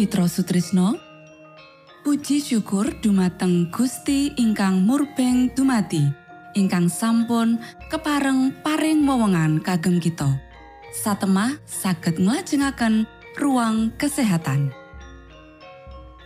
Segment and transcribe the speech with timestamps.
[0.00, 0.96] Mitra Sutrisno.
[2.00, 6.00] Puji syukur dumateng Gusti ingkang murbeng dumati
[6.56, 7.60] ingkang sampun
[7.92, 10.40] kepareng paring wewenngan kagem kita.
[10.96, 13.04] Satemah saged nglajengaken
[13.36, 14.72] ruang kesehatan.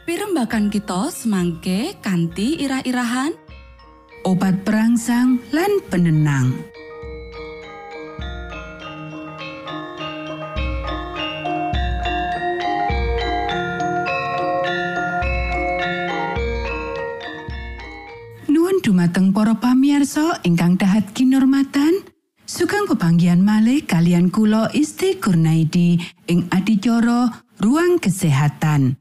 [0.06, 3.34] Pirembakan kita semangke kanthi irah-irahan.
[4.22, 6.73] Obat perangsang lan penenang.
[20.04, 22.04] Pamirsa ingkang dahat kinormatan,
[22.44, 25.96] sugeng pepanggihan malih kalian kula Isti Kurnaidi
[26.28, 27.32] ing adicara
[27.64, 29.00] ruang kesehatan.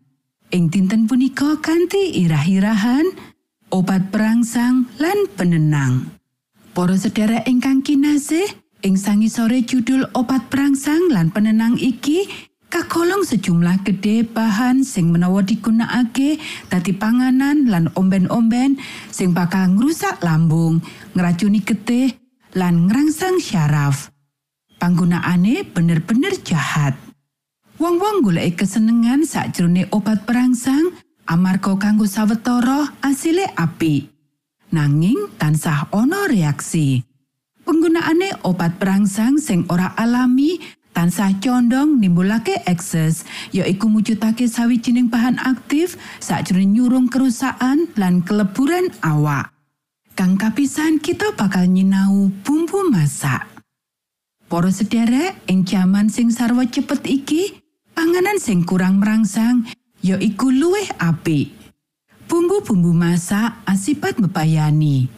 [0.55, 3.03] Ing dinten punika kanthi irah-irahan
[3.75, 6.07] obat perangsang lan penenang.
[6.71, 8.47] Para sedherek ingkang kinasih,
[8.87, 12.31] ing sangisore judul obat perangsang lan penenang iki
[12.73, 16.41] kagolong sejumlah gede bahan sing menawa digunakake
[16.73, 18.81] dadi panganan lan omben-omben
[19.13, 20.81] sing bakal ngrusak lambung,
[21.13, 22.17] ngracuni getih
[22.57, 24.09] lan ngrangsang syaraf.
[24.81, 26.97] Panggunaane bener-bener jahat.
[27.77, 30.97] Wong-wong golek kesenengan sakjroning obat perangsang
[31.29, 34.09] amarga kanggo sawetara asile apik.
[34.73, 37.05] Nanging tansah ana reaksi.
[37.61, 40.57] Penggunaane obat perangsang sing ora alami
[40.93, 49.51] tansah condong nimbulake ekses, yaiku mujudake sawijining bahan aktif sakjroning nyurung kerusakan lan keleburan awak.
[50.13, 53.49] Kang kapisan kita bakal nyinau bumbu masak.
[54.45, 57.43] Para sederek ing jaman sing sarwa cepet iki,
[57.97, 59.65] panganan sing kurang merangsang
[60.05, 61.49] ya iku luwih apik.
[62.29, 65.09] Bumbu-bumbu masak asipat bebayani.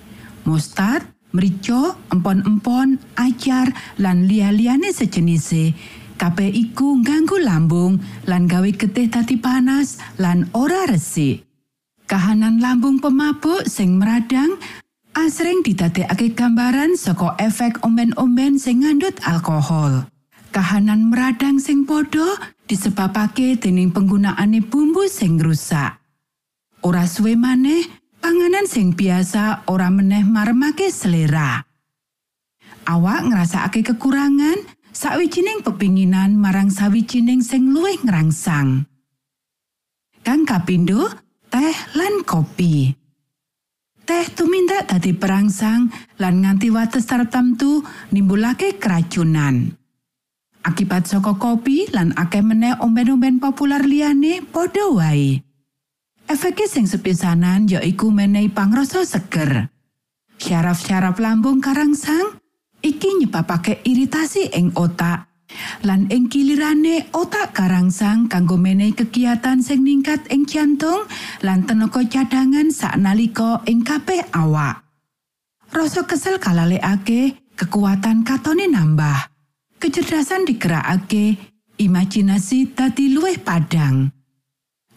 [0.47, 5.75] Mustard, merica, empon-empon, acar, lan liya-liyane sejenise.
[6.15, 11.43] Kabeh iku ngganggu lambung lan gawe getih dadi panas lan ora resik.
[12.07, 14.55] Kahanan lambung pemabuk sing meradang
[15.11, 20.07] asring didadekake gambaran saka efek omben-omben sing ngandhut alkohol.
[20.55, 25.99] Kahanan meradang sing padha disebabake dening penggunaane bumbu sing rusak.
[26.79, 27.83] Ora suwe maneh,
[28.25, 31.61] panganan sing biasa ora meneh maremake selera.
[32.89, 38.89] Awak ngrasakake kekurangan sawijining pepinginan marang sawijining sing luwih ngrangsang.
[40.25, 41.05] Kang kapindo,
[41.53, 42.97] teh lan kopi.
[44.09, 49.69] Teh tumindak dadi perangsang lan nganti wates tertentu nimbulake keracunan.
[50.65, 55.44] Akibat saka kopi lan akeh meneh omben-omben populer liyane padha wae.
[56.25, 59.69] Efeke sing sepisanan yaiku menehi pangrasa seger.
[60.41, 62.41] Syaraf-syaraf lambung karangsang
[62.81, 65.29] iki nyebabake iritasi ing otak.
[65.85, 71.05] Lan ing kilirane otak karangsang kanggo menehi kegiatan sing ningkat ing jantung
[71.45, 74.81] lan tenaga cadangan saknalika ing kabeh awak.
[75.69, 79.29] Rasa kesel kalalekake, kekuatan katone nambah.
[79.77, 81.37] Kecerdasan digerakake,
[81.77, 84.09] imajinasi dadi luwih padang.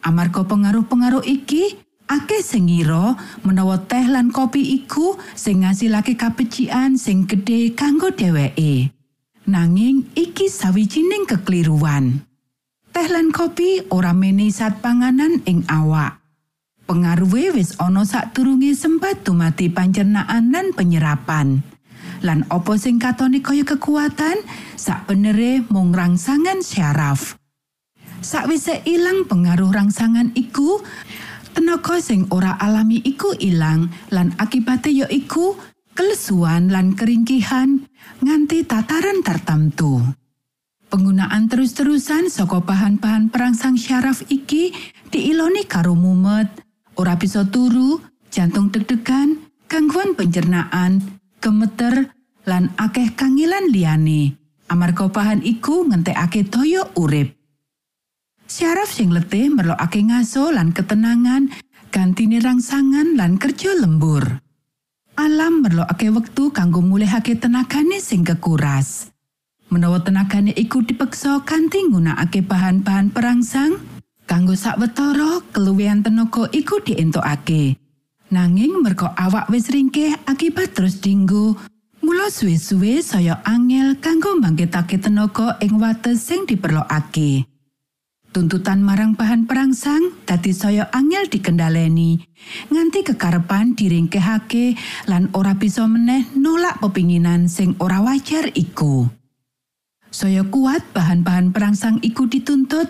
[0.09, 1.77] Amarga pengaruh-pengaruh iki,
[2.09, 3.13] akeh sing ngira
[3.45, 8.89] menawa teh lan kopi iku sing ngasilake kabecikan sing gedhe kanggo dheweke.
[9.45, 12.25] Nanging iki sawijining kekeliruan.
[12.89, 16.25] Teh lan kopi ora menehi zat panganan ing awak.
[16.89, 21.61] Pengaruhe wis ana sadurunge sempat dumati pancernaan lan penyerapan.
[22.25, 24.41] Lan opo sing katone kaya kekuatan,
[24.73, 27.38] sak benere mung rangsangan syaraf.
[28.19, 30.83] Sakwise ilang pengaruh rangsangan iku,
[31.55, 35.55] tenaga sing ora alami iku ilang lan akibate ya iku
[35.95, 37.87] kelesuan lan keringkihan
[38.19, 40.03] nganti tataran tertentu.
[40.91, 44.75] Penggunaan terus-terusan saka bahan-bahan perangsang syaraf iki
[45.15, 46.49] diiloni karo mumet,
[46.99, 48.03] ora bisa turu,
[48.35, 51.05] jantung deg-degan, gangguan pencernaan,
[51.39, 52.11] gemeter,
[52.51, 54.35] lan akeh kangilan liyane.
[54.67, 57.38] Amarga bahan iku ngentekake toyo urip.
[58.49, 61.53] Syaraf sing letih merlokake ngaso lan ketenangan,
[61.93, 64.25] gantine rangsangan lan kerja lembur.
[65.21, 69.13] Alam merlokake wektu kanggo mulihake tenagane sing kekuras.
[69.69, 73.85] Menawa tenagane iku dipeksa kanthi nggunakake bahan-bahan perangsang,
[74.25, 77.77] kanggo sawetara keluwihan tenaga iku dientokake.
[78.33, 81.53] Nanging merga awak wis ringkeh akibat terus dinggo,
[82.01, 87.45] mula suwe-suwe saya angel kanggo mbangkitake tenaga ing wates sing diperlokake.
[88.29, 92.21] Tuntutan marang bahan perangsang dadi saya angel dikendaleni,
[92.69, 94.77] nganti kekarepan diringkehake
[95.09, 99.09] lan ora bisa meneh nolak pepinginan sing ora wajar iku.
[100.13, 102.89] Saya kuat bahan-bahan perangsang iku dituntut,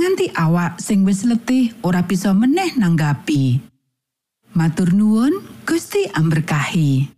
[0.00, 3.60] nganti awak sing wis letih ora bisa meneh nanggapi.
[4.56, 5.36] Matur nuwun,
[5.68, 7.17] Gusti amberkahi.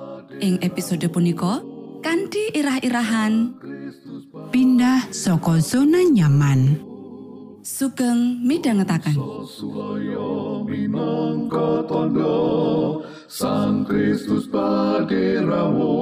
[0.41, 1.61] ing episode punika
[2.01, 3.53] kanthi irah-irahan
[4.51, 6.91] Pindah saka zona nyaman.
[7.61, 8.41] sugeng
[10.65, 15.95] minangka tondo Sang Kristus paderamu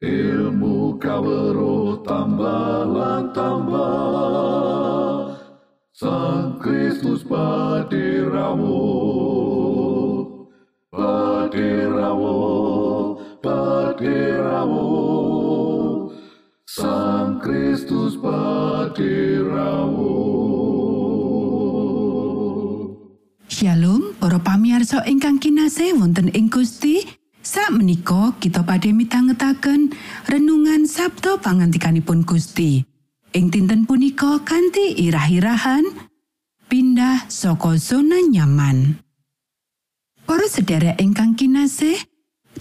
[0.00, 2.88] Ilmu kawero tambah
[3.36, 4.56] tambah
[5.92, 8.80] Sang Kristus paderamu
[11.48, 14.84] Paderamu Paderamu
[16.68, 20.12] Sang Kristus paderamu
[23.48, 27.00] Shalom, para pamiarsa ingkang kinasih wonten ing Gusti.
[27.40, 29.96] Sak menika kita badhe mitangetaken
[30.28, 32.84] renungan Sabda pangantikanipun Gusti.
[33.32, 35.96] Ing dinten punika kanthi irah-irahan
[36.68, 39.07] pindah saka zona nyaman.
[40.28, 41.96] Para sedherek ingkang kinasih,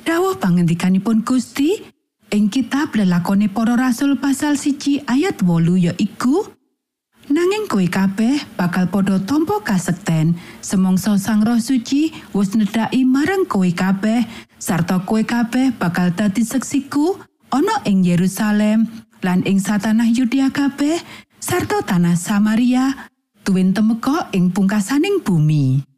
[0.07, 1.83] dawuh pangantikanipun Gusti
[2.31, 6.47] ing kitab lelakone para rasul pasal siji ayat wolu ya iku
[7.27, 13.67] Nanging kowe kabeh bakal padha tampa kasekten semongso Sang Roh Suci wis nedhaki marang kowe
[13.67, 14.23] kabeh
[14.55, 17.19] sarta kowe kabeh bakal dadi seksiku
[17.51, 18.87] ana ing Yerusalem
[19.19, 21.03] lan ing satanah Yudea kabeh
[21.43, 22.95] sarta tanah Samaria
[23.43, 25.96] tuwin temeka ing pungkasaning bumi.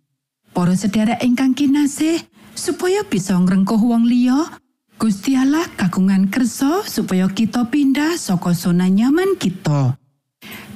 [0.60, 2.20] Para sedherek ingkang kinasih,
[2.52, 4.60] supaya bisa ngrengkuh wong liya,
[5.00, 9.96] Gusti Allah kagungan kersa supaya kita pindah saka zona nyaman kita.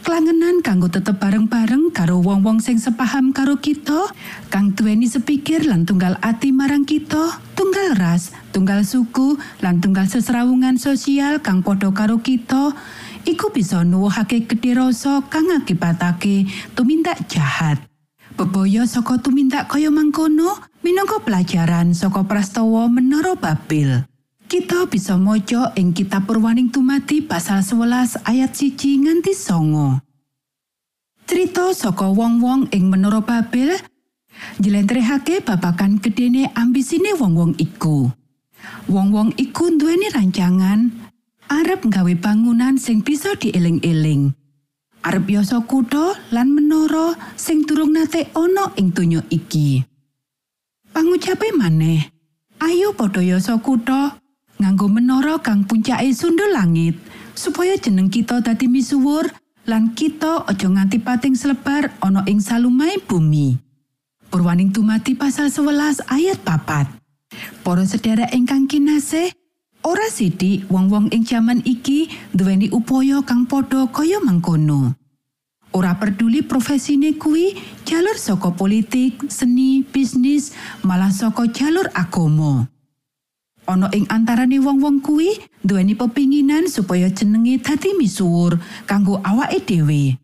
[0.08, 4.08] Klangenan kanggo tetep bareng-bareng karo wong-wong sing sepaham karo kita,
[4.48, 10.80] kang duweni sepikir lan tunggal ati marang kita, tunggal ras, tunggal suku, lan tunggal sesrawungan
[10.80, 12.72] sosial kang padha karo kita,
[13.28, 17.84] iku bisa nuwuhake gedhe rasa kang akibatake tumindak jahat.
[18.34, 24.10] Bebaya saka tumindak kaya mangkono minangka pelajaran saka prastawa Menara Babel.
[24.50, 30.02] Kita bisa maca ing kitab Purwaning Tumati pasal 11 ayat siji nganti songo.
[31.30, 33.78] Cerita saka wong-wong ing Menara Babel
[34.58, 38.10] njlentrehake babagan gedene ambisine wong-wong iku.
[38.90, 40.90] Wong-wong iku nduweni rancangan
[41.54, 44.34] arep nggawe bangunan sing bisa dieling-eling.
[45.04, 49.84] Arep yasa kutha lan menara sing durung nate ana ing donya iki.
[50.96, 52.08] Pangucape maneh,
[52.64, 54.16] ayo padha yasa kutha
[54.64, 56.96] nganggo menara kang puncake sundul langit
[57.36, 59.28] supaya jeneng kita dadi misuwur
[59.68, 63.60] lan kita aja nganti pating selebar ana ing salumai bumi.
[64.32, 66.88] Purwaning tumati pasal 11 ayat papat.
[67.60, 69.36] Para sedherek ingkang kinasih,
[69.84, 74.96] ora sithik wong-wong ing jaman iki duweni upaya kang padha kaya mangkono.
[75.74, 80.54] Ora peduli profesine kuwi jalur saka politik, seni, bisnis,
[80.86, 82.70] malah saka jalur agama.
[83.66, 85.34] Ana ing antarane wong-wong kuwi
[85.66, 90.20] duweni pepinginan supaya jenenge dadi misuwur kanggo awake dhewe.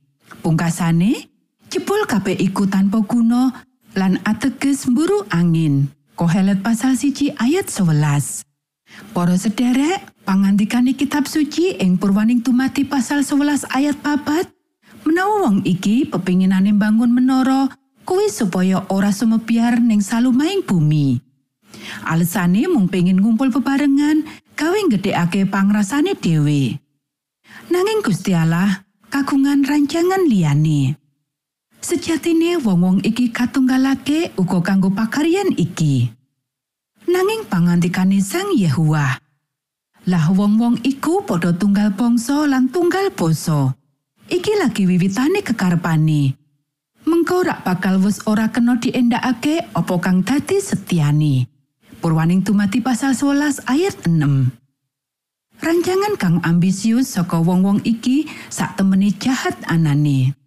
[0.45, 1.27] Pungkasane,
[1.73, 3.65] jebul kabeh iku tanpa guna
[3.97, 5.89] lan ateges mburu angin.
[6.13, 8.48] Kohelet pasal siji ayat 11.
[9.13, 14.45] Para sederek, pangandikane kitab suci ing Purwaning Tumati pasal 11 ayat papat,
[15.07, 17.71] menawa wong iki pepinginane bangun menara
[18.05, 21.21] kuwi supaya ora sumebiar ning salumahing bumi.
[22.05, 24.25] Alesane mung pengin ngumpul bebarengan
[24.57, 26.77] gawe gedhekake pangrasane dhewe.
[27.69, 30.97] Nanging Gusti Allah kagungan rancangan liyane.
[31.79, 36.18] Sejatine wong-wong iki katunggalake uga kanggo pakaryan iki.
[37.09, 39.17] Nanging pangantikane Sang Yehuwa.
[40.05, 43.73] Lah wong-wong iku padha tunggal bangsa lan tunggal basa.
[44.29, 46.37] Iki lagi wiwitane kekarepane.
[47.09, 51.49] Mengko rak bakal wis ora kena diendakake apa kang dadi setiani.
[51.97, 54.53] Purwaning tumati pasal 11 ayat 6.
[55.65, 60.38] Rancangan kang ambisius saka wong-wong iki sak temeni jahat anane.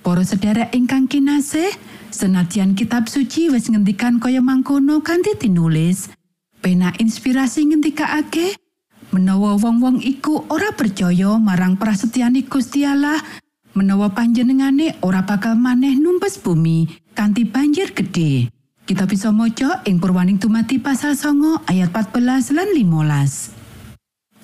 [0.00, 1.68] Para sedherek ingkang kinasih,
[2.14, 6.08] senadyan kitab suci wis ngendikan kaya mangkono kanthi tinulis,
[6.62, 8.54] pena inspirasi ngendikake
[9.10, 13.18] menawa wong-wong iku ora percaya marang prasetyani Gusti Allah,
[13.74, 16.86] menawa panjenengane ora bakal maneh numpes bumi
[17.18, 18.54] kanthi banjir gedhe.
[18.88, 23.57] Kita bisa maca ing Purwaning Tumati pasal songo ayat 14 lan 15.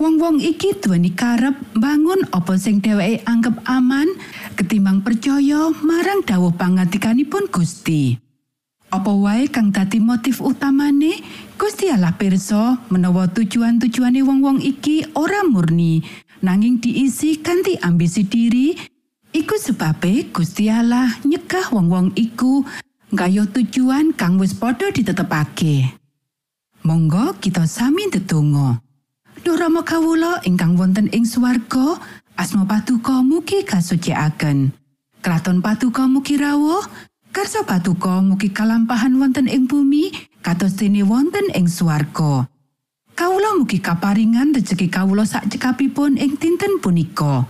[0.05, 4.05] Wong-wong iki duweni karep bangun apa sing dheweke anggap aman
[4.53, 8.13] ketimbang percaya marang dawuh pangandikanipun Gusti.
[8.93, 11.25] Apa wae kang dadi motif utamane
[11.57, 16.05] Gusti Allah pirsa menawa tujuan-tujuane wong-wong iki ora murni
[16.45, 18.77] nanging diisi kanthi ambisi diri
[19.33, 22.61] iku sebabe Gusti Allah nyegah wong-wong iku
[23.09, 25.97] nggayuh tujuan kang wis padha ditetepake.
[26.85, 28.84] Monggo kita sami ndedonga.
[29.45, 32.01] Duh Rama kawula ingkang wonten ing swarga,
[32.33, 34.73] asma patuko mugi kasucikaken.
[35.21, 36.81] Kraton patuko mugi rawuh,
[37.29, 40.09] karsa patuko mugi kalampahan wonten ing bumi,
[40.41, 42.49] kados dene wonten ing swarga.
[43.13, 47.45] Kawula mugi kaparingan rejeki kawula sak cekapipun ing dinten punika.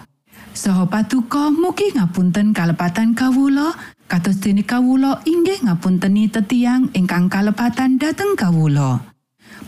[0.50, 3.70] Saha patuko mugi ngapunten kalepatan kawula,
[4.10, 9.13] kados dene kawula inggih ngapunteni tetiang ingkang kalepatan dhateng kawula.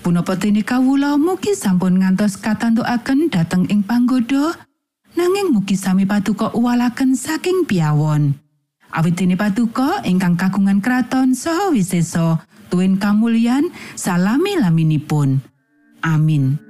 [0.06, 4.54] Punapa dene kawula mugi sampun ngantos katantukaken dhateng ing panggoda
[5.18, 8.38] nanging mugi sami patuko uwalaken saking piawon.
[8.94, 12.38] Awit dene patuko ingkang kagungan kraton saha wisesa
[12.70, 13.66] tuwin kamulyan
[13.98, 15.42] salami laminipun.
[16.06, 16.62] Amin.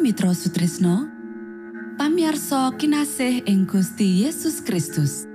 [0.00, 1.19] Mitra Sutrisno
[2.30, 5.26] pamiarsa kinasih ing Gusti Yesus Kristus.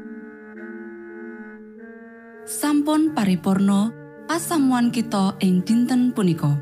[2.48, 3.92] Sampun paripurno
[4.32, 6.56] pasamuan kita ing dinten punika.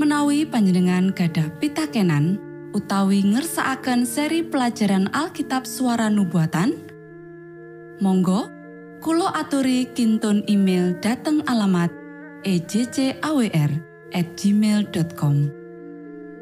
[0.00, 2.40] Menawi panjenengan gadah pitakenan
[2.72, 6.80] utawi ngersaakan seri pelajaran Alkitab suara nubuatan
[8.00, 8.48] Monggo
[9.04, 11.92] Kulo aturi kinton email dateng alamat
[12.48, 13.70] ejcawr
[14.16, 15.57] at gmail.com